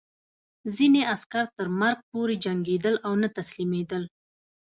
[0.75, 4.03] ځینې عسکر تر مرګ پورې جنګېدل او نه تسلیمېدل